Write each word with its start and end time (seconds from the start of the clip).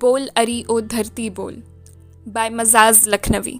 बोल 0.00 0.26
अरी 0.36 0.64
ओ 0.70 0.80
धरती 0.80 1.28
बोल 1.30 1.54
बाय 2.28 2.48
मजाज 2.50 3.02
लखनवी 3.08 3.58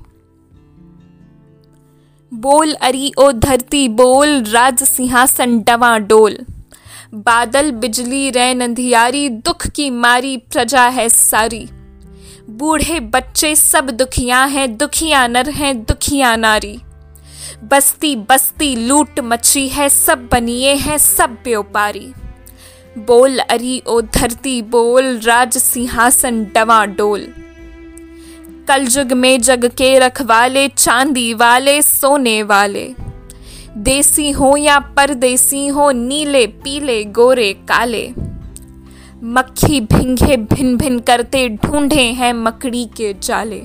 बोल 2.32 2.72
अरी 2.72 3.12
ओ 3.18 3.30
धरती 3.32 3.88
बोल, 3.88 4.42
राज 4.44 4.82
सिंहासन 4.82 5.58
डवा 5.60 5.98
डोल। 5.98 6.38
बादल 7.14 7.70
बिजली 7.72 8.30
रैन 8.30 8.60
अंधियारी 8.60 9.28
दुख 9.28 9.66
की 9.66 9.90
मारी 9.90 10.36
प्रजा 10.36 10.86
है 10.88 11.08
सारी। 11.08 11.68
बूढ़े 12.50 13.00
बच्चे 13.00 13.54
सब 13.56 13.90
दुखिया 13.90 14.44
हैं, 14.44 14.76
दुखिया 14.76 15.26
नर 15.26 15.50
हैं, 15.50 15.74
दुखिया 15.84 16.34
नारी। 16.36 16.76
बस्ती 17.64 18.16
बस्ती 18.30 18.74
लूट 18.76 19.20
मची 19.20 19.68
है, 19.68 19.88
सब 19.88 20.28
बनिए 20.32 20.74
हैं, 20.74 20.98
सब 20.98 21.36
व्यापारी 21.44 22.12
बोल 22.98 23.38
अरी 23.38 23.82
ओ 23.86 24.00
धरती, 24.00 24.62
बोल 24.62 25.20
राज 25.20 25.58
सिंहासन, 25.58 26.44
डवा 26.44 26.86
डोल। 26.86 27.26
कल 28.68 28.86
जुग 28.86 29.12
में 29.12 29.40
जग 29.40 29.64
के 29.64 29.98
रखवाले, 29.98 30.68
चांदी 30.68 31.34
वाले, 31.34 31.82
सोने 31.82 32.42
वाले। 32.42 32.94
देसी 33.76 34.30
हो 34.30 34.56
या 34.56 34.78
परदेसी 34.78 35.66
हो, 35.66 35.90
नीले, 35.90 36.46
पीले, 36.46 37.04
गोरे, 37.04 37.52
काले। 37.52 38.12
मक्खी 39.22 39.80
भिंगे 39.80 40.36
भिन 40.36 40.76
भिन 40.76 40.98
करते 40.98 41.48
ढूंढे 41.48 42.02
हैं 42.02 42.32
मकड़ी 42.32 42.84
के 42.96 43.14
जाले। 43.22 43.62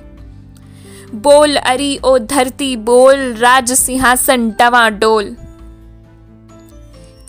बोल 1.15 1.55
अरी 1.55 1.99
ओ 2.03 2.17
धरती, 2.17 2.75
बोल 2.75 3.33
राज 3.33 3.71
सिंहासन, 3.71 4.49
डवा 4.49 4.89
डोल। 4.89 5.35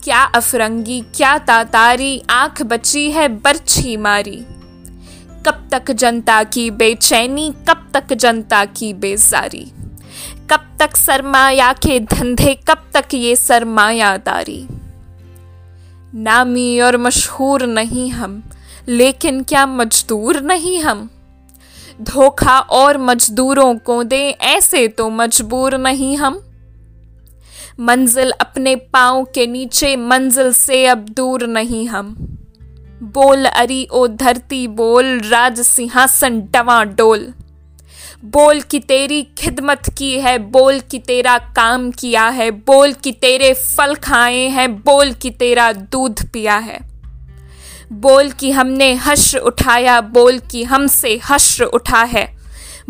क्या 0.07 0.23
अफरंगी, 0.23 1.05
क्या 1.15 1.39
तातारी, 1.39 2.23
आँख 2.31 2.63
बची 2.63 3.11
है, 3.11 3.29
बरछी 3.29 3.97
मारी। 3.97 4.45
कब 5.47 5.69
तक 5.73 5.91
जनता 5.91 6.43
की 6.43 6.71
बेचैनी, 6.71 7.55
कब 7.69 7.91
तक 7.95 8.13
जनता 8.13 8.65
की 8.65 8.93
बेजारी। 8.93 9.73
कब 10.51 10.77
तक 10.79 10.97
सरमाया 10.97 11.73
के 11.73 12.01
धंधे, 12.01 12.55
कब 12.55 12.91
तक 12.95 13.05
ये 13.15 13.37
सरमायादारी। 13.37 14.67
नामी 16.15 16.81
और 16.81 16.97
मशहूर 16.97 17.67
नहीं 17.67 18.11
हम, 18.11 18.43
लेकिन 18.89 19.43
क्या 19.43 19.67
मजदूर 19.67 20.41
नहीं 20.41 20.81
हम। 20.81 21.11
धोखा 22.03 22.59
और 22.59 22.99
मजदूरों 22.99 23.75
को 23.75 24.05
दे, 24.05 24.31
ऐसे 24.31 24.89
तो 24.89 25.11
मजबूर 25.11 25.79
नहीं 25.79 26.17
हम। 26.17 26.46
मंजिल 27.81 28.31
अपने 28.31 28.77
पाँव 28.77 29.25
के 29.25 29.47
नीचे, 29.47 29.97
मंजिल 29.97 30.53
से 30.53 30.87
अब 30.87 30.99
दूर 30.99 31.47
नहीं 31.47 31.89
हम। 31.89 32.17
बोल 33.03 33.45
अरी 33.45 33.89
ओ 33.93 34.07
धरती, 34.07 34.69
बोल 34.69 35.21
राज 35.21 35.61
सिंहासन 35.61 36.41
डवा 36.41 36.85
डोल। 36.85 37.35
बोल 38.25 38.61
कि 38.61 38.79
तेरी 38.79 39.23
खिदमत 39.39 39.83
की 39.99 40.21
है, 40.21 40.39
बोल 40.39 40.81
कि 40.81 40.99
तेरा 40.99 41.39
काम 41.39 41.91
किया 41.91 42.29
है, 42.29 42.51
बोल 42.51 42.93
कि 42.93 43.13
तेरे 43.13 43.53
फल 43.55 43.95
खाए 43.95 44.49
हैं, 44.49 44.77
बोल 44.77 45.13
कि 45.13 45.31
तेरा 45.31 45.73
दूध 45.73 46.31
पिया 46.33 46.57
है। 46.57 46.81
बोल 47.93 48.31
कि 48.31 48.51
हमने 48.51 48.95
हश्र 48.95 49.39
उठाया, 49.39 50.01
बोल 50.01 50.39
कि 50.39 50.65
हमसे 50.65 51.21
हश्र 51.25 51.65
उठा 51.65 52.03
है। 52.03 52.36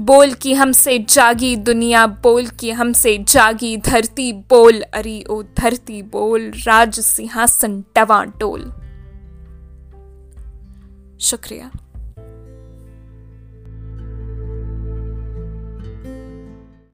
बोल 0.00 0.32
की 0.32 0.52
हमसे 0.54 0.98
जागी 0.98 1.56
दुनिया, 1.56 2.06
बोल 2.06 2.46
की 2.46 2.70
हमसे 2.70 3.18
जागी 3.18 3.76
धरती, 3.76 4.32
बोल, 4.32 4.80
अरी 4.80 5.24
ओ 5.30 5.42
धरती, 5.42 6.02
बोल, 6.02 6.52
राज 6.66 7.00
सिंहासन 7.00 7.84
टवा 7.94 8.24
टोल 8.24 8.72
शुक्रिया। 11.20 11.70